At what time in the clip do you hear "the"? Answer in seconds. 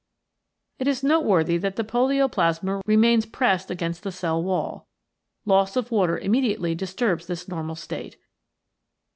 1.75-1.83, 4.01-4.11